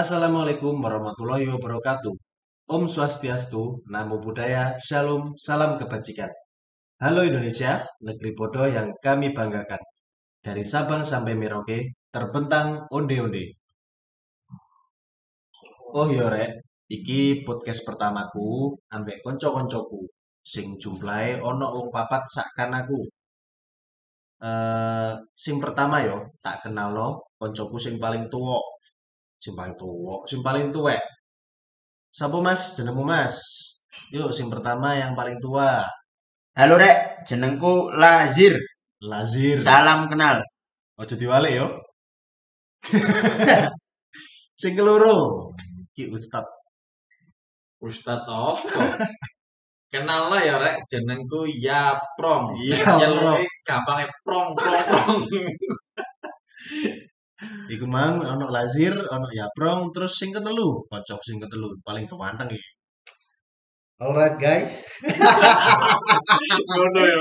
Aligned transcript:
Assalamualaikum 0.00 0.80
warahmatullahi 0.80 1.44
wabarakatuh. 1.52 2.14
Om 2.72 2.82
Swastiastu, 2.88 3.84
Namo 3.92 4.16
Buddhaya, 4.16 4.80
Shalom, 4.80 5.36
Salam 5.36 5.76
Kebajikan. 5.76 6.32
Halo 7.04 7.20
Indonesia, 7.20 7.84
negeri 8.00 8.32
bodoh 8.32 8.64
yang 8.64 8.96
kami 9.04 9.36
banggakan. 9.36 9.76
Dari 10.40 10.64
Sabang 10.64 11.04
sampai 11.04 11.36
Merauke, 11.36 11.92
terbentang 12.08 12.88
onde-onde. 12.88 13.52
Oh 15.92 16.08
iya 16.08 16.32
rek, 16.32 16.64
iki 16.88 17.44
podcast 17.44 17.84
pertamaku 17.84 18.72
ambek 18.96 19.20
konco-koncoku 19.20 20.08
sing 20.40 20.80
jumlahe 20.80 21.44
ono 21.44 21.66
wong 21.76 21.92
papat 21.92 22.24
sakkan 22.24 22.72
aku. 22.72 23.04
Eh, 24.48 25.12
sing 25.36 25.60
pertama 25.60 26.00
yo 26.08 26.16
tak 26.40 26.64
kenal 26.64 26.88
no 26.96 27.08
koncoku 27.36 27.76
sing 27.76 28.00
paling 28.00 28.24
tua, 28.32 28.56
sing 29.42 29.56
paling 29.58 29.74
tua, 29.80 30.22
sing 30.28 30.40
paling 30.44 30.68
tuwek. 30.70 31.02
Sapa 32.12 32.38
Mas? 32.44 32.76
Jenengmu 32.76 33.02
Mas? 33.02 33.34
Yuk, 34.14 34.30
sing 34.30 34.46
pertama 34.52 34.94
yang 34.94 35.16
paling 35.18 35.38
tua, 35.42 35.82
Halo 36.58 36.76
Rek, 36.82 37.24
jenengku 37.24 37.94
Lazir. 37.94 38.58
Lazir. 39.00 39.62
Salam 39.62 40.10
kenal. 40.10 40.42
Ojo 41.00 41.14
diwalik 41.16 41.56
yo. 41.56 41.66
Sing 44.60 44.76
keloro, 44.76 45.48
Ki 45.96 46.10
Ustad. 46.12 46.44
Ustadz 47.80 48.28
apa? 48.28 49.08
Kenal 49.88 50.28
lah 50.28 50.44
ya 50.44 50.60
rek, 50.60 50.84
jenengku 50.84 51.48
Yaprong. 51.48 52.52
Yaprong. 52.60 52.98
Nyeluke 53.00 53.48
gampangnya 53.64 54.06
prong 54.20 54.52
prong 54.52 54.82
prong. 54.84 55.18
Iku 57.70 57.86
mang 57.86 58.18
ono 58.18 58.50
Lazir, 58.50 58.90
ono 59.14 59.28
Yaprong, 59.30 59.94
terus 59.94 60.18
sing 60.18 60.34
ketelu, 60.34 60.82
kocok 60.90 61.20
sing 61.22 61.38
ketelu 61.38 61.70
paling 61.86 62.10
ganteng 62.10 62.50
iki. 62.50 62.70
Alright 64.00 64.40
guys, 64.40 64.88
Ngono 66.72 67.00
ya. 67.04 67.20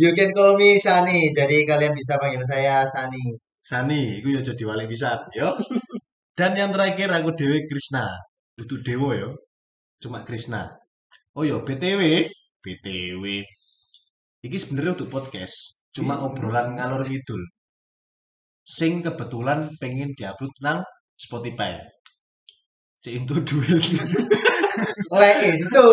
you 0.00 0.10
can 0.16 0.32
call 0.32 0.56
me 0.56 0.80
Sani. 0.80 1.30
Jadi 1.36 1.68
kalian 1.68 1.92
bisa 1.92 2.16
panggil 2.16 2.40
saya 2.48 2.80
Sani. 2.88 3.36
Sani, 3.60 4.16
iku 4.16 4.32
yo 4.34 4.40
aja 4.40 4.56
diwalik 4.56 4.88
pisan, 4.88 5.20
yo. 5.36 5.52
Dan 6.32 6.56
yang 6.56 6.72
terakhir 6.72 7.12
aku 7.12 7.36
Dewi 7.36 7.60
Krishna. 7.68 8.08
Itu 8.56 8.80
Dewo 8.80 9.12
yo. 9.12 9.36
Cuma 10.00 10.24
Krishna. 10.24 10.72
Oh 11.36 11.44
yo, 11.44 11.60
BTW, 11.60 12.26
BTW. 12.64 13.24
Iki 14.42 14.56
sebenarnya 14.56 14.96
untuk 14.96 15.12
podcast, 15.12 15.84
cuma 15.92 16.24
obrolan 16.24 16.72
ngalor 16.80 17.04
ngidul. 17.04 17.42
Sing 18.76 18.92
kebetulan 19.00 19.72
pengen 19.80 20.12
diupload 20.18 20.52
nang 20.60 20.78
Spotify. 21.16 21.72
Cek 23.02 23.14
itu 23.24 23.34
duit. 23.48 23.84
Le 25.18 25.30
itu. 25.50 25.84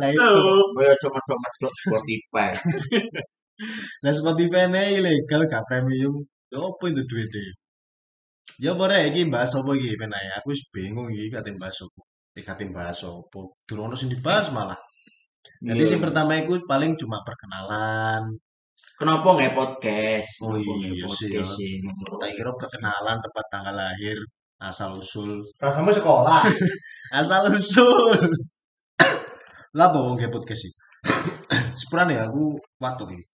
Lah 0.00 0.08
itu. 0.08 0.42
Koyo 0.76 0.94
cuma 1.02 1.18
cuma 1.28 1.48
Spotify. 1.58 2.50
Nah 4.02 4.10
Spotify 4.10 4.66
ini 4.66 4.98
ilegal 4.98 5.46
gak 5.46 5.62
premium. 5.70 6.14
Ya 6.50 6.58
apa 6.58 6.84
itu 6.90 7.02
duitnya? 7.06 7.54
Ya 8.58 8.72
boleh 8.74 9.06
iki 9.10 9.30
bahas 9.30 9.54
apa 9.54 9.70
iki 9.78 9.94
ae. 9.94 10.28
Aku 10.42 10.50
wis 10.50 10.66
bingung 10.74 11.06
iki 11.14 11.30
katin 11.30 11.54
bahas 11.62 11.78
apa. 11.84 12.00
Eh 12.34 12.42
katin 12.42 12.74
bahas 12.74 12.98
apa. 13.06 13.40
Durung 13.68 13.86
ono 13.92 13.94
sing 13.94 14.10
dibahas 14.10 14.50
malah. 14.50 14.78
Jadi 15.62 15.78
Iya. 15.78 15.90
sing 15.90 16.00
pertama 16.02 16.34
itu 16.42 16.58
paling 16.66 16.98
cuma 16.98 17.22
perkenalan. 17.22 18.22
Kenapa 19.02 19.34
nggak 19.34 19.58
podcast? 19.58 20.30
Oh 20.46 20.54
Kenapa 20.54 20.78
nggak 20.78 20.94
iya 20.94 21.06
sih, 21.10 21.26
podcast 21.34 21.50
ya. 21.50 21.58
sih? 21.58 21.74
Tak 22.22 22.30
kira 22.38 22.54
perkenalan 22.54 23.18
tempat 23.18 23.44
tanggal 23.50 23.74
lahir, 23.74 24.14
asal 24.62 24.94
usul. 24.94 25.42
Rasamu 25.58 25.90
sekolah. 25.90 26.38
Asal 27.18 27.50
usul. 27.50 28.14
Lah 29.74 29.90
wong 29.90 30.22
nge 30.22 30.30
podcast 30.30 30.70
iki? 30.70 30.78
Sepurane 31.82 32.14
ya 32.14 32.30
aku 32.30 32.54
watuk 32.78 33.10
iki. 33.10 33.26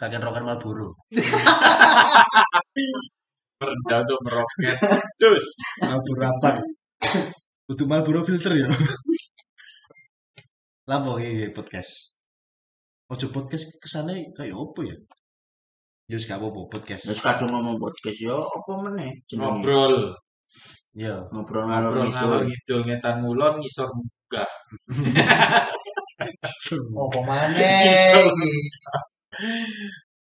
Kakek 0.00 0.24
rokan 0.24 0.48
Malboro. 0.48 0.96
Merendah 3.60 4.00
tuh 4.08 4.18
meroket. 4.24 4.76
Dus. 5.20 5.44
Malboro 5.84 6.24
apa? 6.32 6.64
Untuk 7.68 7.84
Malboro 7.84 8.24
filter 8.24 8.56
ya. 8.56 8.72
Lah 10.88 11.04
iki 11.20 11.52
podcast? 11.52 12.23
Ojo 13.12 13.28
podcast 13.28 13.68
kesane 13.84 14.32
kayak 14.32 14.56
apa 14.56 14.80
ya? 14.80 14.96
Ya 16.08 16.16
wis 16.16 16.24
gak 16.24 16.40
apa-apa 16.40 16.72
podcast. 16.72 17.04
Terus 17.04 17.20
kadung 17.20 17.52
ngomong 17.52 17.76
podcast 17.76 18.16
yo 18.16 18.40
apa 18.40 18.72
meneh? 18.80 19.12
jenenge? 19.28 19.60
Ngobrol. 19.60 19.96
Ya. 20.96 21.20
Ngobrol 21.28 21.68
ngalor 21.68 21.92
Ngobrol 21.92 22.08
ngalor 22.16 22.40
ngidul. 22.48 22.48
ngidul 22.48 22.80
ngetan 22.88 23.16
ngulon 23.20 23.54
ngisor 23.60 23.88
munggah. 23.92 24.50
Oh, 26.94 27.10
pemane. 27.10 27.90
Iso. 27.90 28.22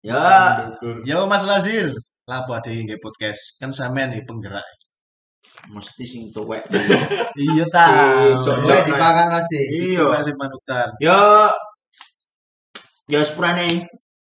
Ya. 0.05 0.61
Ya 1.03 1.17
Mas 1.25 1.49
Lazir, 1.49 1.91
lah 2.29 2.45
apa 2.45 2.61
ada 2.61 2.71
nge 2.71 3.01
podcast? 3.01 3.57
Kan 3.59 3.73
sampean 3.73 4.13
nih 4.15 4.23
penggerak. 4.23 4.67
mesti 5.75 6.05
sing 6.07 6.23
tuwek. 6.31 6.63
Iya 7.43 7.65
Si 7.67 7.73
tahu. 7.75 8.39
Cocok. 8.45 8.63
Coba 8.63 8.87
dipakai 8.87 9.27
nasi. 9.33 9.61
Iya. 9.75 10.05
Masih 10.07 10.35
panutan. 10.39 10.89
Yo 11.03 11.51
yo 13.13 13.21
sepurane 13.29 13.89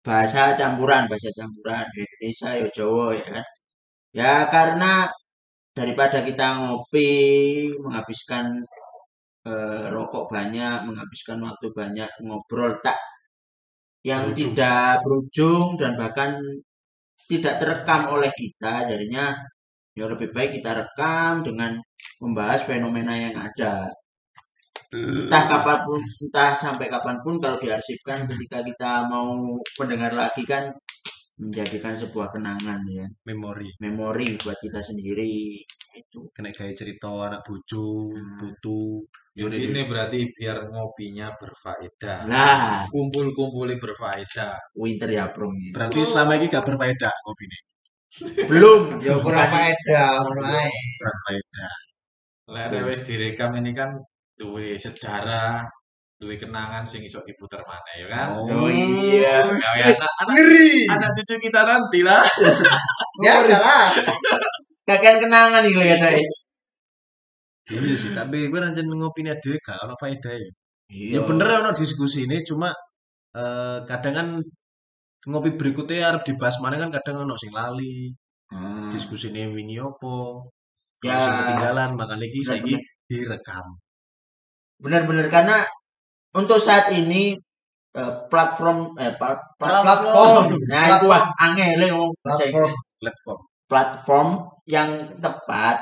bahasa 0.06 0.42
campuran, 0.60 1.04
bahasa 1.12 1.30
campuran 1.40 1.86
Indonesia 2.02 2.50
yo 2.62 2.68
Jawa 2.78 3.08
ya 3.20 3.26
kan. 3.36 3.46
Ya 4.20 4.34
karena 4.54 4.92
daripada 5.78 6.18
kita 6.28 6.46
ngopi 6.62 7.10
menghabiskan 7.84 8.46
eh, 9.50 9.86
rokok 9.96 10.26
banyak, 10.34 10.78
menghabiskan 10.88 11.38
waktu 11.48 11.68
banyak 11.80 12.10
ngobrol 12.26 12.72
tak 12.86 12.98
yang 14.06 14.24
Berujung. 14.32 14.38
tidak 14.54 14.90
berujung 15.04 15.68
dan 15.82 15.92
bahkan 16.02 16.32
tidak 17.30 17.54
terekam 17.62 18.02
oleh 18.14 18.30
kita 18.42 18.86
jadinya 18.90 19.34
ya 19.98 20.06
lebih 20.12 20.30
baik 20.36 20.62
kita 20.62 20.72
rekam 20.78 21.42
dengan 21.48 21.72
membahas 22.22 22.62
fenomena 22.70 23.14
yang 23.18 23.36
ada 23.48 23.90
entah 24.94 25.44
kapan 25.50 25.80
pun 25.88 26.02
entah 26.24 26.52
sampai 26.56 26.88
kapan 26.94 27.18
pun 27.24 27.34
kalau 27.42 27.58
diarsipkan 27.58 28.20
ketika 28.30 28.60
kita 28.62 28.92
mau 29.12 29.34
mendengar 29.82 30.12
lagi 30.14 30.44
kan 30.46 30.70
menjadikan 31.36 31.92
sebuah 31.98 32.32
kenangan 32.32 32.80
ya 32.88 33.06
Memori. 33.28 33.68
memori 33.84 34.40
buat 34.40 34.56
kita 34.62 34.80
sendiri 34.80 35.60
itu 35.96 36.20
Kena 36.36 36.52
gaya 36.52 36.72
cerita 36.76 37.08
anak 37.08 37.42
bojo, 37.48 38.12
Hmm. 38.12 38.36
putu. 38.40 39.04
Ya 39.36 39.48
udah, 39.48 39.56
Ini 39.60 39.82
berarti 39.88 40.20
biar 40.32 40.68
ngopinya 40.72 41.28
berfaedah. 41.40 42.20
nah 42.28 42.84
Kumpul-kumpulnya 42.92 43.76
berfaedah. 43.80 44.54
winter 44.80 45.10
ya 45.12 45.28
bro 45.32 45.48
Berarti 45.76 46.00
selama 46.08 46.36
ini 46.40 46.46
gak 46.52 46.64
berfaedah 46.68 47.14
kopi 47.26 47.44
ini. 47.48 47.58
belum 48.48 48.82
Ya 49.04 49.16
kurang 49.20 49.48
faedah, 49.52 50.08
ae. 50.56 50.72
Berfaedah. 51.04 51.74
Lek 52.54 52.66
nek 52.72 52.84
wis 52.92 53.02
direkam 53.08 53.52
ini 53.60 53.72
kan 53.76 53.90
duwe 54.36 54.76
sejarah, 54.76 55.64
duwe 56.20 56.36
kenangan 56.40 56.84
sing 56.88 57.04
iso 57.04 57.20
diputer 57.24 57.60
mana 57.64 57.92
ya 57.96 58.06
kan? 58.12 58.28
Oh 58.40 58.68
iya. 58.68 59.48
Gawe 59.48 59.92
anak, 59.92 60.96
anak 60.96 61.10
cucu 61.20 61.36
kita 61.40 61.62
nanti 61.64 62.00
lah. 62.04 62.24
Biasa 63.24 63.56
lah. 63.60 63.88
kakek 64.86 65.18
kenangan 65.18 65.66
nih 65.66 65.74
lihat 65.82 65.98
saya 65.98 66.22
Iya 67.66 67.98
sih, 67.98 68.14
tapi 68.14 68.46
gue 68.46 68.60
rancen 68.62 68.86
ngopi 68.86 69.26
dhewe 69.26 69.58
gak 69.58 69.82
ono 69.90 69.98
faedah 69.98 70.34
ya. 70.38 70.50
Ya 70.94 71.18
iya 71.18 71.20
bener 71.26 71.66
ono 71.66 71.74
diskusi 71.74 72.30
ini 72.30 72.46
cuma 72.46 72.70
eh, 73.34 73.78
kadang 73.90 74.14
kan 74.14 74.28
ngopi 75.26 75.58
berikutnya 75.58 76.14
harus 76.14 76.22
dibahas 76.30 76.62
mana 76.62 76.78
kan 76.78 76.94
kadang 76.94 77.26
ono 77.26 77.34
sing 77.34 77.50
lali. 77.50 78.14
Hmm. 78.54 78.94
Diskusi 78.94 79.34
ini 79.34 79.50
wingi 79.50 79.82
opo. 79.82 80.46
Ya. 81.02 81.18
Ya. 81.18 81.24
Sing 81.26 81.34
ketinggalan 81.34 81.98
makanya 81.98 82.26
iki 82.30 82.40
saiki 82.46 82.74
direkam. 83.10 83.66
Benar-benar 84.78 85.28
karena 85.28 85.58
untuk 86.36 86.60
saat 86.60 86.92
ini 86.92 87.36
eh, 87.96 88.14
platform 88.28 88.96
eh 89.00 89.16
pla- 89.16 89.40
pla- 89.56 89.84
Platform. 89.84 90.52
nah 90.68 91.00
itu 91.00 91.06
wah 91.08 91.24
angel 91.40 91.80
ngomong 91.92 92.12
bahasa 92.20 92.44
Platform. 92.52 92.72
Platform. 93.00 93.40
platform 93.66 94.30
yang 94.70 94.90
tepat 95.18 95.82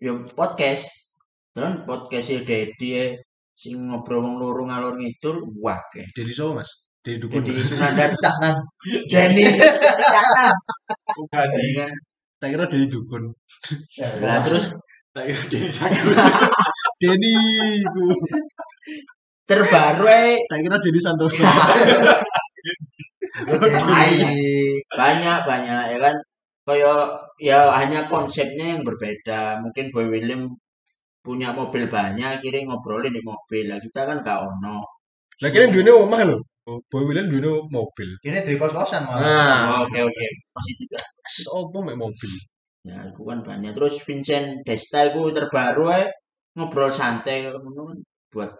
ya 0.00 0.10
podcast 0.32 0.84
dan 1.54 1.86
podcast 1.86 2.26
ya 2.28 2.40
Dedi 2.42 3.14
sing 3.54 3.78
ngobrol 3.86 4.26
wong 4.26 4.36
loro 4.42 4.66
ngalor 4.66 4.98
ngidul 4.98 5.38
wah 5.62 5.78
ke 5.94 6.02
Dari 6.10 6.34
siapa 6.34 6.58
mas? 6.58 6.70
Dari 6.98 7.20
dukun. 7.20 7.44
jadi 7.44 7.62
Sunandar 7.62 8.10
Caknan. 8.24 8.54
Jenny 9.06 9.44
Gaji. 11.30 11.66
kan 11.78 11.92
Tak 12.42 12.48
kira 12.50 12.64
dari 12.66 12.86
dukun. 12.90 13.30
nah 14.20 14.38
terus 14.42 14.74
Tak 15.14 15.30
kira 15.30 15.42
diri 15.46 15.68
saku. 15.70 16.10
Denny. 17.04 17.36
ku. 17.92 18.04
terbaru 19.44 20.04
eh 20.08 20.40
Tak 20.48 20.58
kira 20.64 20.76
Denny 20.80 21.00
Santoso. 21.04 21.44
banyak 25.00 25.38
banyak 25.48 25.82
ya 25.92 25.98
kan 26.00 26.14
kayak 26.64 26.98
ya 27.40 27.58
hanya 27.76 28.00
konsepnya 28.08 28.76
yang 28.78 28.82
berbeda. 28.88 29.60
Mungkin 29.60 29.90
Boy 29.92 30.06
William 30.08 30.48
punya 31.24 31.52
mobil 31.56 31.88
banyak, 31.88 32.40
akhirnya 32.40 32.68
ngobrolin 32.68 33.12
di 33.12 33.22
mobil. 33.24 33.64
Lah 33.68 33.80
kita 33.80 34.00
kan 34.08 34.16
gak 34.24 34.38
ono. 34.44 34.84
Lah 35.40 35.48
kira 35.52 35.68
duwene 35.68 35.92
omah 35.92 36.20
lho. 36.24 36.38
Boy 36.88 37.02
William 37.04 37.28
duwene 37.28 37.50
mobil. 37.68 38.08
Ini 38.24 38.40
duwe 38.44 38.56
kos-kosan 38.60 39.04
malah. 39.08 39.20
Nah, 39.20 39.60
Oh, 39.80 39.84
Oke 39.88 40.00
oke, 40.04 40.24
positif 40.56 40.88
ya. 40.94 41.02
sopo 41.28 41.78
mek 41.84 41.96
mobil? 42.00 42.32
Ya, 42.84 43.00
itu 43.08 43.20
kan 43.24 43.40
banyak. 43.40 43.72
Terus 43.76 43.96
Vincent 44.04 44.60
Desta 44.64 45.08
itu 45.08 45.20
terbaru 45.32 45.88
ya 45.92 46.04
ngobrol 46.54 46.90
santai 46.90 47.50
ngono 47.50 47.94
buat 48.30 48.50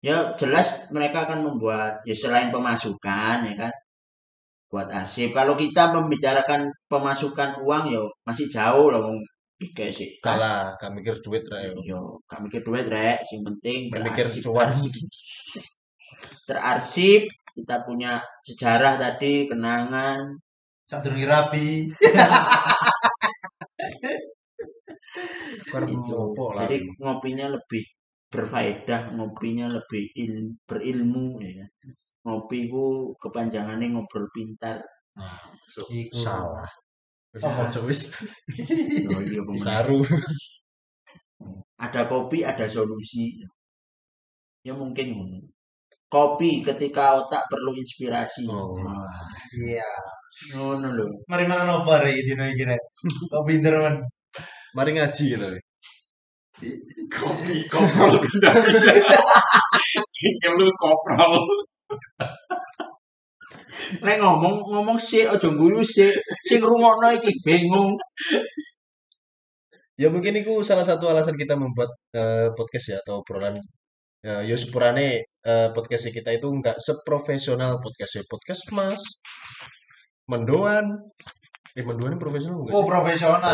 ya 0.00 0.32
jelas 0.40 0.88
mereka 0.92 1.28
akan 1.28 1.44
membuat 1.44 2.00
ya 2.08 2.16
selain 2.16 2.48
pemasukan 2.48 3.44
ya 3.44 3.54
kan 3.56 3.72
buat 4.70 4.86
arsip. 4.86 5.34
Kalau 5.34 5.58
kita 5.58 5.90
membicarakan 5.90 6.70
pemasukan 6.86 7.58
uang 7.66 7.84
ya 7.90 8.02
masih 8.22 8.46
jauh 8.46 8.94
wong 8.94 9.18
kayak 9.74 9.92
sih. 9.92 10.08
Kalah, 10.22 10.78
gak 10.78 10.94
mikir 10.94 11.18
duit 11.20 11.42
ra 11.50 11.58
yo. 11.66 11.74
Yo, 11.82 12.00
gak 12.30 12.40
mikir 12.46 12.62
duit 12.62 12.86
rek, 12.86 13.20
sing 13.26 13.42
penting 13.42 13.90
mikir 13.90 14.30
cuan. 14.46 14.70
arsip. 14.70 14.94
Terarsip, 16.48 17.22
kita 17.56 17.82
punya 17.82 18.22
sejarah 18.46 19.00
tadi, 19.00 19.48
kenangan. 19.50 20.38
Sadurunge 20.86 21.26
rabi. 21.26 21.88
Itu. 25.70 26.16
Jadi 26.58 26.76
ngopinya 27.00 27.46
lebih 27.56 27.82
berfaedah, 28.30 29.14
ngopinya 29.18 29.66
lebih 29.70 30.04
il- 30.18 30.54
berilmu 30.68 31.38
ya. 31.42 31.52
kan. 31.58 31.70
Ngopi 32.26 32.68
ku 32.68 33.14
kepanjangannya 33.16 33.86
ngobrol 33.96 34.26
pintar. 34.34 34.82
Iku. 35.90 36.14
Salah. 36.14 36.68
Wis 37.30 37.42
Oh. 37.46 37.54
aja 37.62 37.80
wis. 37.86 38.00
Oh, 39.08 39.20
iya. 39.22 39.40
Saru. 39.64 40.02
Ada 41.80 42.04
kopi, 42.10 42.44
ada 42.44 42.66
solusi. 42.68 43.40
Ya 44.66 44.76
mungkin 44.76 45.06
ngono. 45.16 45.38
Kopi 46.10 46.60
ketika 46.66 47.16
otak 47.22 47.46
perlu 47.48 47.72
inspirasi. 47.78 48.44
Oh. 48.50 48.74
Wah, 48.76 49.06
Iya. 49.62 49.88
Ngono 50.56 50.86
lho. 50.96 51.06
Mari 51.30 51.44
mangan 51.48 51.80
opo 51.80 51.92
rek 51.96 52.16
dino 52.26 52.44
iki 52.50 52.64
rek. 52.68 52.82
Kok 53.32 53.44
pinter 53.48 53.74
men. 53.80 53.96
Mari 54.76 54.90
ngaji 54.96 55.24
gitu. 55.34 55.48
Kopi, 57.10 57.56
koprol 57.72 58.20
pindah-pindah. 58.20 58.94
Sing 60.14 60.34
lu 60.58 60.68
koprol. 60.76 61.34
Nek 64.04 64.16
ngomong 64.20 64.70
ngomong 64.70 64.98
sih 65.00 65.26
aja 65.26 65.48
guyu 65.50 65.82
sih. 65.82 66.12
Sing 66.46 66.60
rungokno 66.60 67.08
iki 67.16 67.32
bingung. 67.42 67.96
Ya 70.00 70.08
mungkin 70.08 70.32
itu 70.40 70.64
salah 70.64 70.84
satu 70.86 71.12
alasan 71.12 71.36
kita 71.36 71.54
membuat 71.58 71.90
eh, 72.16 72.48
podcast 72.56 72.86
ya 72.92 72.96
atau 73.04 73.20
obrolan 73.20 73.52
ya, 74.24 74.40
ya 74.44 74.56
sepurane 74.56 75.24
eh, 75.44 75.68
podcast 75.76 76.08
kita 76.08 76.30
itu 76.36 76.48
nggak 76.48 76.76
seprofesional 76.80 77.80
podcast 77.84 78.12
ya 78.20 78.24
podcast 78.28 78.64
mas 78.76 79.02
mendoan 80.28 80.84
eh 81.80 81.84
mendoan 81.88 82.12
ini 82.12 82.20
profesional 82.20 82.56
nggak 82.60 82.74
Oh 82.76 82.84
sih? 82.84 82.90
profesional. 82.92 83.52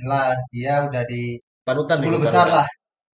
Jelas 0.00 0.38
dia 0.48 0.74
udah 0.88 1.02
di 1.04 1.36
panutan 1.60 1.96
10 2.00 2.08
nih, 2.08 2.20
besar 2.24 2.46
lah. 2.48 2.66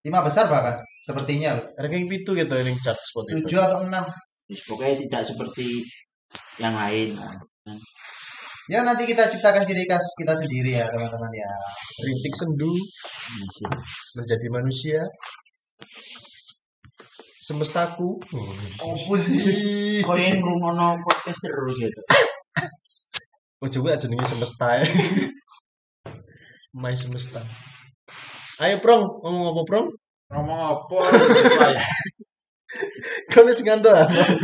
5 0.06 0.26
besar 0.30 0.44
bahkan 0.46 0.76
sepertinya 1.02 1.58
loh. 1.58 1.66
ranking 1.82 2.06
pitu 2.06 2.30
gitu 2.38 2.54
ini 2.62 2.78
chart 2.78 2.94
Spotify 3.02 3.42
7 3.42 3.66
atau 3.66 3.78
6. 3.82 3.90
Wis, 4.46 4.60
Pokoknya 4.62 4.94
tidak 5.02 5.22
seperti 5.26 5.82
yang 6.62 6.78
lain. 6.78 7.18
Ya 8.66 8.82
nanti 8.82 9.06
kita 9.06 9.26
ciptakan 9.26 9.62
ciri 9.62 9.86
khas 9.86 10.02
kita 10.18 10.34
sendiri 10.34 10.78
ya 10.78 10.86
teman-teman 10.90 11.30
ya. 11.30 11.50
rintik 12.02 12.34
sendu 12.34 12.70
menjadi 14.14 14.46
manusia 14.50 15.00
semestaku 17.46 18.18
Opo 18.82 19.14
sih? 19.14 20.02
Kok 20.02 20.18
yang 20.18 20.42
rungokno 20.42 20.98
podcast 20.98 21.46
terus 21.46 21.78
gitu. 21.78 22.00
Oh 23.62 23.68
coba 23.68 24.00
jenenge 24.00 24.26
semesta 24.28 24.80
ya 24.80 24.82
my 26.80 26.96
semesta 26.96 27.40
ayo 28.64 28.76
prong 28.84 29.04
ngomong 29.22 29.46
apa 29.52 29.62
prong 29.68 29.88
Ngomong 30.26 30.60
apa? 30.74 31.06
Kau 33.30 33.46
wis 33.46 33.62
ngantuk 33.62 33.94
ah, 33.94 34.10
Prong? 34.10 34.42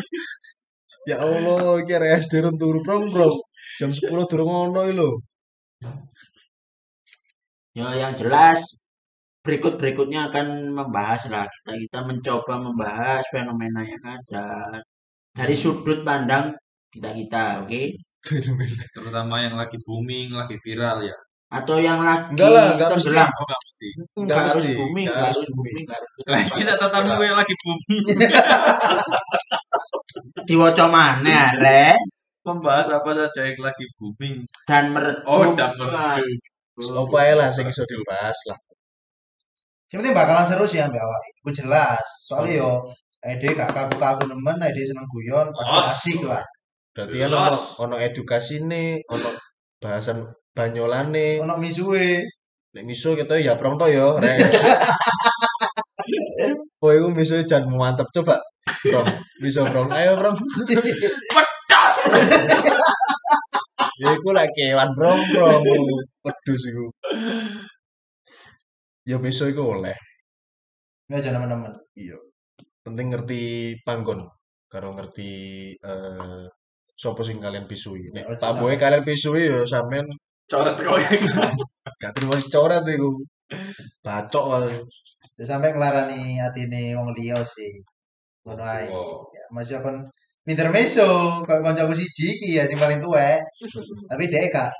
Ya 1.10 1.18
Allah, 1.18 1.82
iki 1.82 1.90
arek 1.98 2.22
SD 2.22 2.46
rung 2.46 2.54
turu 2.54 2.78
prong, 2.86 3.10
Prong. 3.10 3.34
Jam 3.82 3.90
10 3.90 4.14
durung 4.30 4.46
ngono 4.46 4.86
iki 4.86 4.94
lho. 4.94 5.08
Ya 7.74 7.98
yang 7.98 8.14
jelas 8.14 8.62
berikut 9.42 9.74
berikutnya 9.80 10.30
akan 10.30 10.70
membahas 10.70 11.26
lah 11.32 11.48
kita 11.50 11.72
kita 11.74 11.98
mencoba 12.06 12.62
membahas 12.62 13.26
fenomena 13.34 13.82
yang 13.82 14.04
ada 14.06 14.78
dari 15.34 15.56
sudut 15.58 16.06
pandang 16.06 16.54
kita 16.94 17.10
kita 17.10 17.42
oke 17.66 17.82
Terutama 18.94 19.42
yang 19.42 19.54
lagi 19.54 19.76
booming, 19.82 20.32
lagi 20.32 20.56
viral 20.58 21.02
ya. 21.02 21.16
atau 21.52 21.76
yang 21.76 22.00
lagi 22.00 22.32
Enggak 22.32 22.48
lah, 22.48 22.66
enggak 22.72 22.88
mesti. 22.96 23.12
Oh, 23.12 23.20
nggak 23.44 23.60
mesti. 23.60 23.88
nggak 24.24 24.38
harus 24.40 24.64
booming 24.72 25.04
nggak 25.04 25.16
nggak 25.20 25.30
harus 25.36 25.50
booming 25.52 25.84
Lagi 26.24 26.50
kita 26.56 26.74
tatamu 26.80 27.20
yang 27.20 27.36
lagi 27.36 27.54
booming. 27.60 28.04
diwaca 30.48 30.84
mana 30.88 31.52
re 31.60 31.92
Membahas 32.42 32.90
apa 32.90 33.10
saja 33.14 33.46
yang 33.46 33.60
lagi 33.60 33.84
booming. 33.94 34.42
dan 34.66 34.90
meredup 34.90 35.22
Oh, 35.28 35.54
dan 35.54 35.76
meredup. 35.78 37.06
Apa 37.06 37.16
ae 37.22 37.32
lah 37.38 37.48
sing 37.54 37.68
iso 37.68 37.84
dibahas 37.86 38.34
lah. 38.50 38.58
Yang 39.92 39.98
penting 40.02 40.14
bakalan 40.16 40.42
seru 40.42 40.64
sih 40.66 40.80
ambil 40.82 41.04
awak. 41.04 41.20
Iku 41.38 41.50
jelas. 41.52 42.02
Soalnya 42.26 42.64
yo 42.64 42.70
Ede 43.22 43.54
gak 43.54 43.70
kaku-kaku 43.70 44.26
nemen, 44.26 44.58
Ede 44.58 44.82
seneng 44.82 45.06
guyon, 45.06 45.46
pasti 45.54 46.18
asik 46.18 46.26
lah. 46.26 46.42
Berarti 46.92 47.16
kan 47.24 47.32
ono 47.32 47.56
ono 47.88 47.96
edukasine, 47.96 49.00
ono 49.08 49.28
bahasan 49.80 50.28
banyolane. 50.52 51.40
Ono 51.40 51.56
misuwe. 51.56 52.20
Nek 52.72 52.84
miso 52.88 53.12
kita 53.12 53.36
ya 53.36 53.56
prong 53.56 53.76
to 53.76 53.88
ya. 53.88 54.16
Oh, 56.82 56.90
iku 56.90 57.08
miso 57.12 57.36
jan 57.44 57.68
mantep 57.68 58.08
coba. 58.12 58.40
Prong, 58.84 59.08
miso 59.40 59.64
prong. 59.68 59.88
Ayo 59.92 60.16
prong. 60.20 60.36
Pedas. 61.32 61.96
Ya 64.00 64.08
iku 64.16 64.28
lek 64.32 64.48
kewan 64.56 64.88
prong, 64.96 65.20
prong. 65.32 65.62
Pedus 66.24 66.62
iku. 66.68 66.84
Ya 69.04 69.16
miso 69.20 69.44
iku 69.48 69.76
oleh. 69.76 69.96
Ya 71.12 71.20
aja 71.20 71.36
teman-teman. 71.36 71.76
Iya. 71.92 72.16
Penting 72.82 73.12
ngerti 73.12 73.42
panggon, 73.84 74.26
karo 74.66 74.96
ngerti 74.96 75.30
eh 75.76 76.44
sapa 76.96 77.20
sing 77.24 77.38
kalian 77.42 77.66
pisui. 77.70 78.12
Nek 78.14 78.38
Boy 78.60 78.76
kalian 78.76 79.02
pisui 79.02 79.48
ya 79.48 79.62
sampean 79.66 80.06
Coret 80.52 80.76
kau 80.76 81.00
yang 81.00 81.16
gak 81.96 82.12
terima 82.12 82.36
coret 82.36 82.84
iku. 82.84 83.10
Bacok 84.04 84.44
wae. 84.52 84.76
Saya 85.32 85.56
sampai 85.56 85.72
ngelarani 85.72 86.36
atine 86.44 86.92
wong 86.92 87.16
liya 87.16 87.40
sih. 87.40 87.80
Ngono 88.44 88.60
ae. 88.60 88.84
Oh. 88.92 89.24
Ya, 89.32 89.44
Masih 89.48 89.80
kon 89.80 89.96
intermezzo 90.44 91.40
kok 91.46 91.60
kancaku 91.64 91.96
siji 91.96 92.36
iki 92.36 92.48
ya 92.60 92.68
sing 92.68 92.76
paling 92.76 93.00
tuwek. 93.00 93.40
Tapi 94.10 94.28
dhek 94.28 94.52
gak 94.52 94.72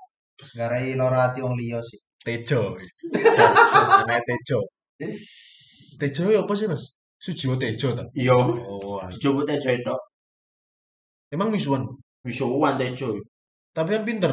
ngarai 0.60 0.92
lara 0.98 1.32
ati 1.32 1.40
wong 1.40 1.56
liya 1.56 1.80
sih. 1.80 1.96
Tejo. 2.20 2.76
Anak 4.04 4.22
Tejo. 4.28 4.60
Tejo 5.96 6.22
ya 6.28 6.44
apa 6.44 6.52
sih, 6.52 6.68
Mas? 6.68 6.84
Sujiwo 7.22 7.54
Tejo 7.54 7.94
ta? 7.94 8.02
iya 8.18 8.34
Oh, 8.34 8.98
coba 9.22 9.40
tejo 9.46 9.70
itu 9.70 9.94
emang 11.32 11.48
misuan. 11.50 11.82
wisuan 12.22 12.78
tejo 12.78 13.18
Tapi 13.74 13.88
kan 13.98 14.04
pinter. 14.06 14.32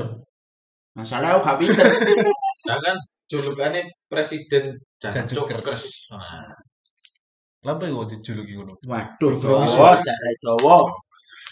masalah 0.94 1.40
aku 1.40 1.48
gak 1.48 1.58
pinter 1.64 1.86
Nah 2.70 2.78
kan 2.84 2.98
julukannya 3.32 3.88
Presiden 4.12 4.76
Jancuk 5.00 5.48
Kers. 5.48 6.12
Nah, 6.14 6.46
Lapa 7.66 7.88
kok 7.88 8.08
dijuluki 8.14 8.54
ngono? 8.56 8.76
waduh 8.86 9.32
Bro, 9.36 9.64
Jawa 9.68 9.96
sejarah 9.98 10.34
Jawa 10.44 10.78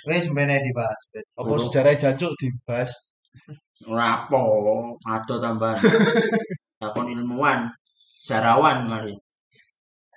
Wes 0.08 0.24
mbene 0.32 0.64
dibahas. 0.64 1.02
Bet. 1.12 1.26
Apa 1.36 1.54
sejarah 1.60 1.94
jancuk 2.00 2.32
dibahas? 2.40 2.92
Rapo, 3.84 4.44
atau 5.04 5.36
tambahan. 5.38 5.76
Takon 6.82 7.12
ilmuwan, 7.12 7.68
sejarawan 8.24 8.88
mari. 8.88 9.14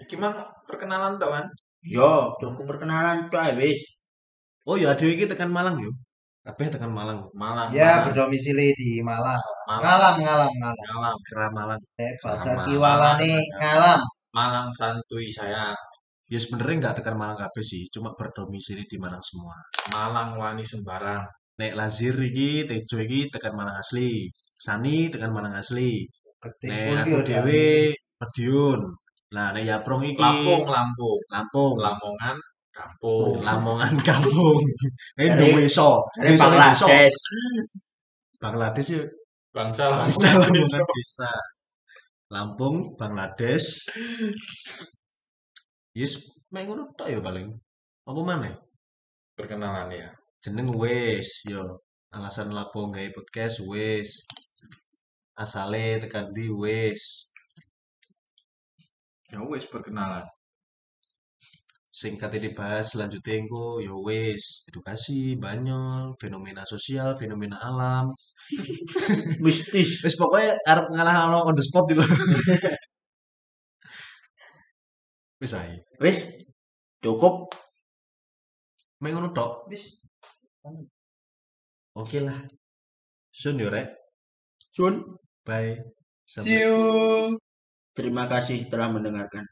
iki 0.01 0.15
mah 0.17 0.33
perkenalan 0.65 1.19
kan. 1.21 1.47
Yo, 1.85 2.33
cukup 2.41 2.65
perkenalan 2.77 3.27
tuh 3.29 3.41
ae 3.43 3.53
wis. 3.59 4.00
Oh 4.69 4.77
ya, 4.77 4.93
Dewi 4.93 5.17
iki 5.17 5.25
tekan 5.31 5.49
Malang 5.49 5.77
yo. 5.81 5.91
Kabeh 6.45 6.69
tekan 6.73 6.93
Malang. 6.93 7.29
Malang. 7.37 7.69
Ya 7.73 8.01
Malang, 8.01 8.05
berdomisili 8.13 8.73
di 8.77 9.01
Malang. 9.05 9.41
Malang. 9.69 9.83
Ngalam, 9.85 10.15
ngalam, 10.25 10.53
ngalam. 10.57 10.87
Malang. 10.97 11.17
Kera 11.29 11.49
Malang. 11.53 11.81
Eh, 12.01 12.13
bahasa 12.21 12.51
kiwalane 12.65 13.33
ngalam. 13.61 14.01
Malang 14.33 14.69
santuy 14.73 15.29
saya. 15.29 15.73
Ya 16.31 16.39
sebenarnya 16.39 16.77
nggak 16.87 16.95
tekan 17.03 17.17
Malang 17.19 17.35
kabeh 17.35 17.65
sih, 17.67 17.83
cuma 17.91 18.15
berdomisili 18.15 18.87
di 18.87 18.97
Malang 19.03 19.21
semua. 19.21 19.57
Malang 19.93 20.39
wani 20.39 20.63
sembarang. 20.63 21.27
Nek 21.61 21.77
Lazir 21.77 22.17
iki 22.17 22.65
Tejo 22.65 22.97
iki 23.03 23.29
tekan 23.29 23.53
Malang 23.59 23.77
asli. 23.77 24.31
Sani 24.55 25.11
tekan 25.13 25.35
Malang 25.35 25.59
asli. 25.59 26.07
Ketik 26.41 26.71
Nek 26.73 27.05
aku 27.05 27.19
dhewe 27.27 27.93
Madiun. 28.21 28.81
Nah, 29.35 29.53
nek 29.55 29.65
Yaprong 29.67 30.03
iki 30.09 30.23
Lampung, 30.23 30.65
Lampung. 30.71 31.19
Lampung. 31.29 31.75
Lamongan, 31.85 32.37
kampung. 32.73 33.39
Lamongan 33.43 33.95
kampung. 34.03 34.63
Dari- 35.19 35.35
Indonesia. 35.35 36.01
Bangladesh. 36.17 37.19
Bangladesh 38.41 38.89
yuk. 38.97 39.07
Bangsa 39.51 39.91
Bangsa. 39.91 40.31
Lamongan 40.31 40.83
desa. 40.95 41.31
Lampung, 42.31 42.77
Bangladesh. 42.95 43.91
Yes, 45.91 46.23
mek 46.55 46.71
ngono 46.71 46.95
tok 46.95 47.11
ya 47.11 47.19
paling. 47.19 47.51
Apa 48.07 48.21
maneh? 48.23 48.55
Perkenalan 49.35 49.91
ya. 49.91 50.09
Jeneng 50.39 50.71
wis 50.79 51.43
yo. 51.51 51.75
Alasan 52.15 52.55
lapo 52.55 52.87
gawe 52.91 53.11
podcast 53.11 53.67
wis. 53.67 54.23
Asale 55.35 55.99
tekan 55.99 56.31
di 56.31 56.47
wis. 56.47 57.35
Ya 59.35 59.43
wes 59.43 59.67
perkenalan. 59.67 60.27
Singkat 62.01 62.41
dibahas 62.41 62.97
selanjutnya 62.97 63.35
engko 63.45 63.77
yo 63.85 64.01
wis. 64.01 64.65
Edukasi, 64.73 65.37
banyol, 65.37 66.17
fenomena 66.17 66.65
sosial, 66.65 67.13
fenomena 67.13 67.61
alam. 67.61 68.09
Mistis. 69.45 70.01
Wis 70.01 70.17
pokoknya 70.17 70.57
arep 70.65 70.87
ngalah 70.97 71.45
on 71.45 71.53
the 71.53 71.61
spot 71.61 71.85
gitu. 71.93 72.01
Wis 75.45 75.53
ae. 75.53 75.77
Wis 76.01 76.19
cukup. 77.05 77.53
Mek 79.05 79.13
ngono 79.13 79.37
tok. 79.37 79.69
Wis. 79.69 80.01
Oke 82.01 82.19
lah. 82.25 82.41
Sun 83.29 83.61
yo 83.61 83.69
rek. 83.69 83.93
Sun. 84.73 85.05
Bye. 85.45 85.77
See 86.25 86.65
you. 86.65 87.37
Terima 87.93 88.25
kasih 88.25 88.73
telah 88.73 88.89
mendengarkan. 88.89 89.45